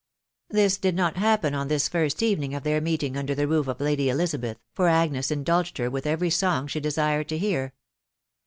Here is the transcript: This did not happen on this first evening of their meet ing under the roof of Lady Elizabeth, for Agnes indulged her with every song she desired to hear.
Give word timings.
This 0.49 0.77
did 0.79 0.95
not 0.95 1.17
happen 1.17 1.53
on 1.53 1.67
this 1.67 1.87
first 1.87 2.23
evening 2.23 2.55
of 2.55 2.63
their 2.63 2.81
meet 2.81 3.03
ing 3.03 3.15
under 3.15 3.35
the 3.35 3.47
roof 3.47 3.67
of 3.67 3.79
Lady 3.79 4.09
Elizabeth, 4.09 4.57
for 4.73 4.87
Agnes 4.87 5.29
indulged 5.29 5.77
her 5.77 5.91
with 5.91 6.07
every 6.07 6.31
song 6.31 6.65
she 6.65 6.79
desired 6.79 7.29
to 7.29 7.37
hear. 7.37 7.75